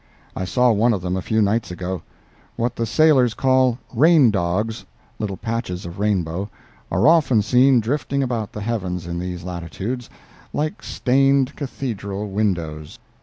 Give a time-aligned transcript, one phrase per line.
[0.35, 2.01] I saw one of them a few nights ago.
[2.55, 9.05] What the sailors call "rain dogs"—little patches of rainbow—are often seen drifting about the heavens
[9.05, 10.09] in these latitudes,
[10.53, 12.97] like stained cathedral windows.